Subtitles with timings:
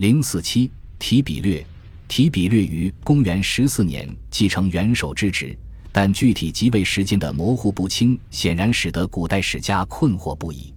[0.00, 1.62] 零四七提比略，
[2.08, 5.54] 提比略于公元十四年继承元首之职，
[5.92, 10.72] 但具体即位时间的模糊不清，显然使得古代史家困惑不已。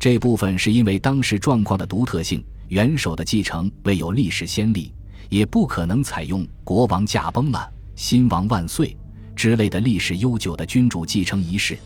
[0.00, 4.92] 这部分是因为当时状况的独特性，元首的继承未有历史先例，
[5.28, 8.96] 也不可能采用“国王驾崩了，新王万岁”
[9.36, 11.78] 之类的历史悠久的君主继承仪式。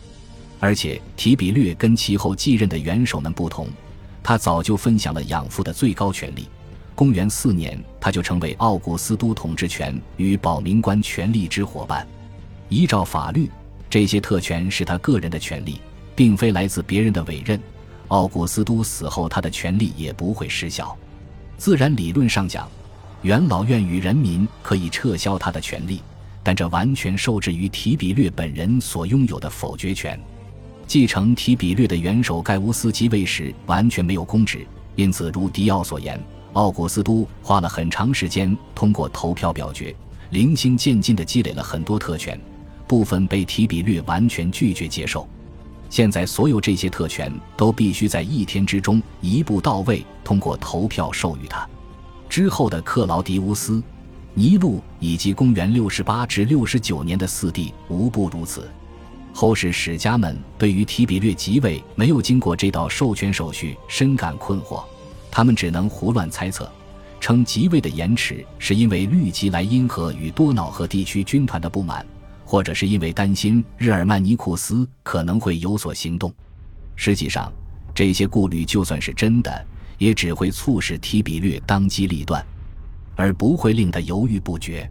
[0.59, 3.67] 而且提比略跟其后继任的元首们不同，
[4.23, 6.47] 他早就分享了养父的最高权力。
[6.95, 12.07] 公元四年，他就成为奥古斯都统治权与保民官权力之伙伴。
[12.69, 13.49] 依照法律，
[13.89, 15.81] 这些特权是他个人的权利，
[16.15, 17.59] 并非来自别人的委任。
[18.09, 20.95] 奥古斯都死后，他的权力也不会失效。
[21.57, 22.69] 自然理论上讲，
[23.21, 26.01] 元老院与人民可以撤销他的权利，
[26.43, 30.19] 但这完全受制于提比略本人所拥有的否决权。
[30.87, 36.19] 继承提比略的元首盖乌斯即位时完全没有公职，因此如迪奥所言。
[36.53, 39.95] 奥古斯都花了很长时间通过投票表决，
[40.31, 42.39] 零星渐进地积累了很多特权，
[42.87, 45.27] 部分被提比略完全拒绝接受。
[45.89, 51.67] 现在所有这些特权都必须在一天之中一步到位通过投票授予他。
[52.29, 53.81] 之后的克劳迪乌斯、
[54.33, 58.69] 尼禄以及公元六十八至六十九年的四帝无不如此。
[59.33, 64.83] 后世史家们对于提比略即位没有经过这道授权手续深感困惑。
[65.31, 66.69] 他们只能胡乱猜测，
[67.21, 72.05] 称即位的延迟是因为绿吉莱茵河与多瑙河地区军团的不满，
[72.43, 76.31] 或者是因为担心日耳曼尼库斯可能会有所行动。
[76.95, 77.51] 实际上，
[77.95, 79.65] 这些顾虑就算是真的，
[79.97, 82.45] 也只会促使提比略当机立断，
[83.15, 84.89] 而不会令他犹豫不决。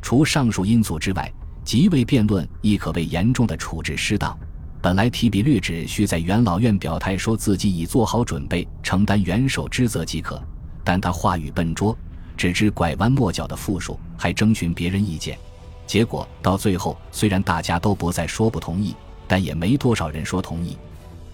[0.00, 1.30] 除上述因素之外，
[1.62, 4.38] 即位辩论亦可被严重的处置失当。
[4.84, 10.38] 本来提比略只需在元老院表态，说自己已做好准备承担元首之责即可，
[10.84, 11.96] 但他话语笨拙，
[12.36, 15.38] 只知拐弯抹角的复述，还征询别人意见，
[15.86, 18.94] 结果到最后，虽然大家都不再说不同意，
[19.26, 20.76] 但也没多少人说同意。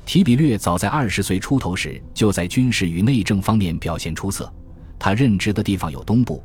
[0.06, 4.48] 提比略早在二十岁出头时，就在军事与内政方面表现出色。
[4.96, 6.40] 他任职的地方有东部、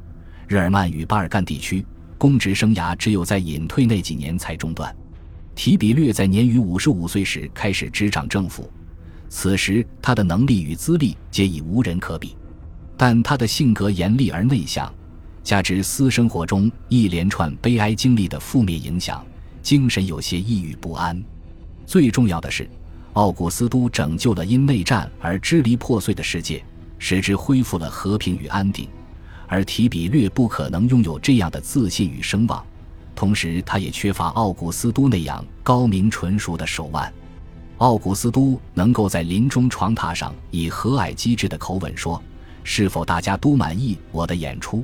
[0.47, 1.85] 日耳曼与巴尔干地区，
[2.17, 4.91] 公职生涯只有在隐退那几年才中断。
[5.55, 8.69] 提比略在年逾五十五岁时开始执掌政府，
[9.29, 12.35] 此时他的能力与资历皆已无人可比。
[12.97, 14.93] 但他的性格严厉而内向，
[15.43, 19.25] 加之私生活中一连串悲哀经历的负面影响，
[19.61, 21.21] 精神有些抑郁不安。
[21.85, 22.69] 最重要的是，
[23.13, 26.63] 奥古斯都拯救了因内战而支离破碎的世界，
[26.99, 28.89] 使之恢复了和平与安定，
[29.47, 32.65] 而提比略不可能拥有这样的自信与声望。
[33.15, 37.11] 同时，他也缺乏奥古斯都那样高明纯熟的手腕。
[37.77, 42.21] 奥古斯都能够在临终床榻上以和蔼机智的口吻说
[42.63, 44.83] ：“是否大家都满意我的演出？”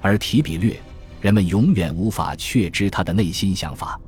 [0.00, 0.78] 而提比略，
[1.20, 4.00] 人们永远无法确知他的内心想法，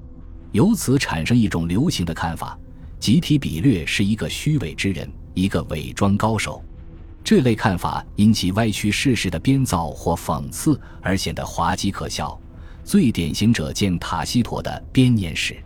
[0.53, 2.59] 由此产生一种流行的看法：
[2.99, 6.63] 即提比略是一个虚伪之人，一个伪装高手。
[7.23, 12.39] 这类看法因其歪曲事实的编造或讽刺而显得滑稽可笑。
[12.85, 15.57] 最典型者见塔西佗的编年史。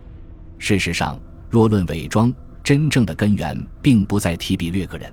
[0.59, 1.19] 事实上，
[1.51, 2.33] 若论伪装，
[2.63, 5.13] 真正的根源并不在提比略个人，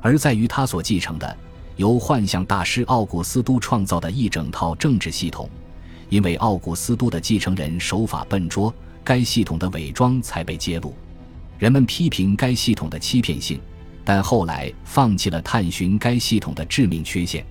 [0.00, 1.36] 而在于他所继承的
[1.76, 5.48] 由幻象大师奥古斯都创造的一整套政治系统。
[6.08, 10.94] 因为奥古斯都的继承人手法笨拙，该系统的伪装才被揭露。
[11.58, 13.58] 人们批评该系统的欺骗性，
[14.04, 17.46] 但后来放弃了探寻该系统的致命缺陷。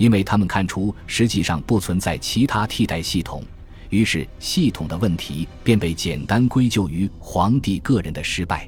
[0.00, 3.44] 因为他们看出实际上不存在其他替代系统，
[3.90, 8.66] 于是系统的问题便被简单归咎于皇帝个人的失败。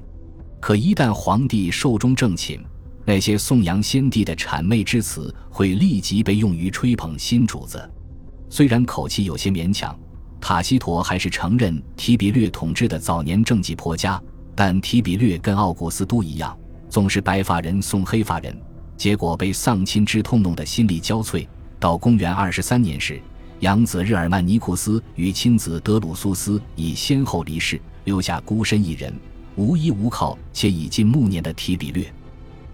[0.60, 2.60] 可一旦皇帝寿终正寝，
[3.06, 7.90] 那些颂扬先帝的谄媚之词会立即被用于吹捧新主子。
[8.50, 9.98] 虽然口气有些勉强，
[10.38, 14.22] 塔西佗还是承认提比略统治的早年政绩颇佳，
[14.54, 16.54] 但提比略跟奥古斯都一样，
[16.90, 18.54] 总是白发人送黑发人。
[19.02, 21.44] 结果被丧亲之痛弄得心力交瘁。
[21.80, 23.20] 到公元二十三年时，
[23.58, 29.12] 养子日耳曼尼库斯与亲子德鲁苏斯已先后离世，留下孤身一人，
[29.56, 32.06] 无依无靠且已近暮年的提比略。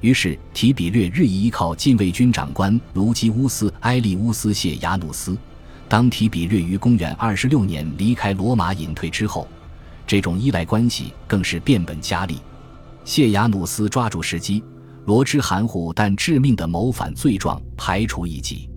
[0.03, 5.35] 于是提比略日益依靠禁卫军长官卢基乌斯·埃利乌斯·谢亚努斯。
[5.89, 9.49] 当提比略于公元二十六年离开罗马隐退之后，
[10.07, 12.37] 这种依赖关系更是变本加厉。
[13.03, 14.63] 谢亚努斯抓住时机。
[15.09, 18.69] 罗织含糊但致命的谋反罪状排除异己。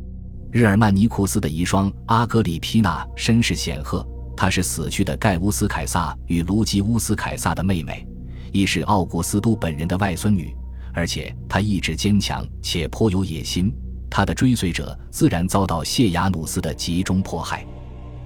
[0.49, 8.07] 日耳曼尼库斯的遗孀阿格里皮娜身世显赫，她是死去的盖乌斯凯撒与卢基乌斯凯撒的妹妹，
[8.53, 10.55] 亦是奥古斯都本人的外孙女。
[10.93, 13.69] 而且她意志坚强且颇有野心，
[14.09, 17.67] 她的追随者自然遭到谢亚努斯的集中迫害。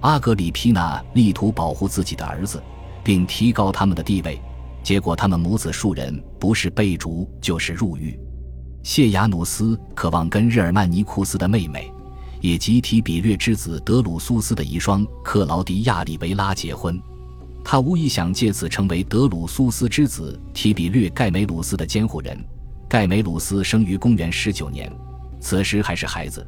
[0.02, 2.62] 阿格里皮娜力图保护自己的儿子，
[3.04, 4.40] 并提高他们的地位，
[4.86, 8.16] 结果他们母子数人不是被逐就是入狱。
[8.84, 11.92] 谢亚努斯渴望跟日耳曼尼库斯的妹妹，
[12.40, 17.02] 也即提比略之子德鲁苏斯的遗孀克劳迪亚里维拉结婚。
[17.64, 22.38] 他无疑想借此成为德鲁苏斯之子提比略盖梅鲁斯的监护人。
[22.88, 24.94] 盖梅鲁斯生于公元十九年，
[25.40, 26.46] 此时还是孩子。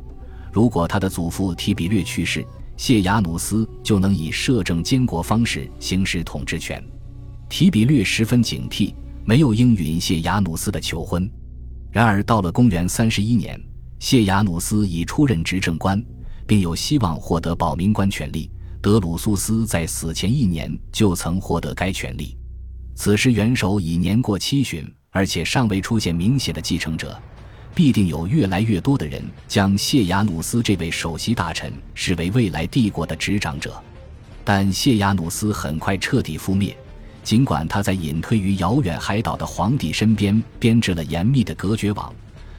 [0.54, 2.46] 如果他的祖父提比略去世，
[2.78, 6.80] 谢亚努斯就能以摄政监国方式行使统治权。
[7.50, 8.94] 提比略十分警惕，
[9.26, 11.30] 没有应允谢亚努斯的求婚。
[11.92, 13.60] 然而，到了公元三十一年，
[14.00, 16.04] 谢亚努斯已出任执政官，
[16.46, 18.52] 并有希望获得保民官权力。
[18.82, 22.38] 德鲁苏斯在死前一年就曾获得该权利。
[22.96, 27.20] 此时元首已年过七旬，而且尚未出现明显的继承者。
[27.74, 33.80] 必定有越来越多的人将谢亚努斯这位首席大臣视为未来帝国的执掌者，
[34.44, 36.76] 但谢亚努斯很快彻底覆灭。
[37.28, 42.10] 尽管他在隐退于遥远海岛的皇帝身边编织了严密的隔绝网，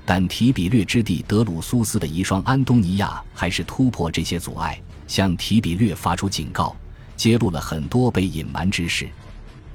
[0.04, 6.76] 但提比略之地德鲁苏斯的遗孀安东尼亚还是突破这些阻碍，向提比略发出警告，
[7.16, 9.08] 揭露了很多被隐瞒之事。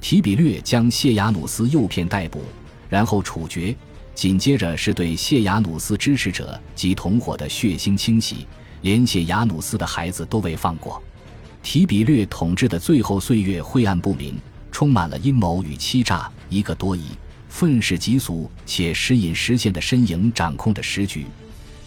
[0.00, 2.44] 提比略将谢亚努斯诱骗逮捕，
[2.88, 3.74] 然后处决。
[4.14, 8.46] 紧接着是对谢亚努斯支持者及同伙的血腥清洗，
[8.82, 11.02] 连谢亚努斯的孩子都未放过。
[11.64, 14.38] 提比略统治的最后岁月晦暗不明，
[14.74, 17.04] 充满了阴谋与欺诈，一个多疑
[17.48, 21.24] 愤世嫉俗且时隐时现的身影掌控着时局。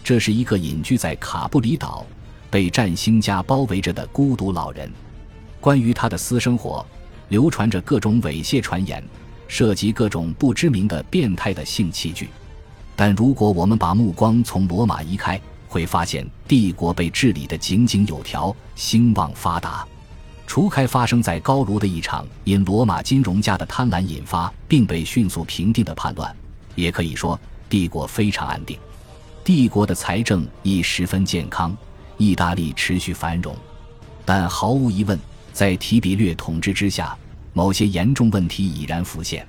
[0.02, 2.06] 这是一个隐居在卡布里岛、
[2.50, 4.90] 被占星家包围着的孤独老人。
[5.60, 6.86] 关于他的私生活，
[7.28, 9.04] 流传着各种猥亵传言。
[9.50, 12.28] 涉及各种不知名的变态的性器具，
[12.98, 15.40] 但如果我们把目光从罗马移开，
[15.70, 19.88] 会发现帝国被治理得井井有条，兴旺发达。
[20.48, 26.36] 除开发生在高卢的一场因罗马金融家的贪婪引发并被迅速平定的叛乱，
[26.74, 27.40] 也可以说
[27.70, 28.80] 帝国非常安定。
[29.44, 31.78] 帝国的财政亦十分健康，
[32.18, 33.56] 意大利持续繁荣。
[34.26, 35.20] 但毫无疑问，
[35.54, 37.16] 在提比略统治之下。
[37.54, 39.44] 某些严重问题已然浮现。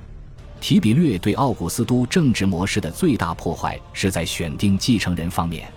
[0.63, 5.71] 提比略对奥古斯都政治模式的最大破坏是在选定继承人方面。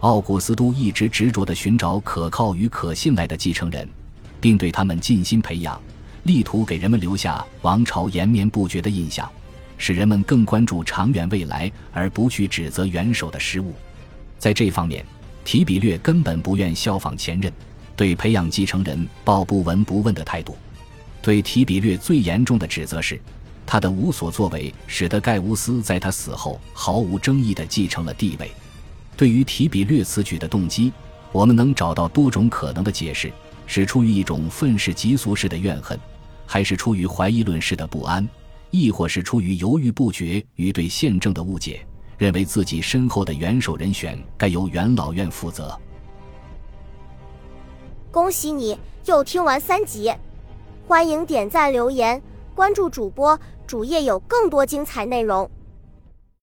[0.00, 3.88] 奥古斯都一直执着地寻找可靠与可信赖的继承人，
[4.40, 5.80] 并对他们尽心培养，
[6.24, 9.30] 力图给人们留下王朝延绵不绝的印象，
[9.76, 13.74] 使人们更关注长远未来而不去指责元首的失误。
[14.38, 15.04] 在这方面，
[15.44, 17.52] 提比略根本不愿效仿前任，
[17.94, 20.56] 对培养继承人抱不闻不问的态度。
[21.22, 23.20] 对提比略最严重的指责是，
[23.66, 28.50] 他的无所作为使得盖乌斯在他死后毫无争议地继承了帝位。
[29.16, 30.90] 对于提比略此举的动机，
[31.30, 33.30] 我们能找到多种可能的解释：
[33.72, 35.96] 是出于一种愤世嫉俗式的怨恨，
[36.44, 38.28] 还是出于怀疑论式的不安，
[38.72, 41.86] 亦或是出于犹豫不决与对宪政的误解，
[42.18, 45.78] 认为自己身后的元首人选该由元老院负责。
[48.10, 48.76] 恭喜你
[49.06, 50.12] 又听完三集。
[50.88, 52.20] 欢迎点赞、留言、
[52.56, 53.38] 关注主播，
[53.68, 55.48] 主页有更多精彩内容。